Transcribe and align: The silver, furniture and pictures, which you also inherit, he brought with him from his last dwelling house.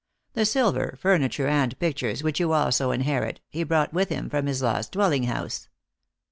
The 0.33 0.45
silver, 0.45 0.97
furniture 0.99 1.45
and 1.47 1.77
pictures, 1.77 2.23
which 2.23 2.39
you 2.39 2.53
also 2.53 2.89
inherit, 2.89 3.39
he 3.49 3.63
brought 3.63 3.93
with 3.93 4.09
him 4.09 4.31
from 4.31 4.47
his 4.47 4.63
last 4.63 4.91
dwelling 4.93 5.25
house. 5.25 5.69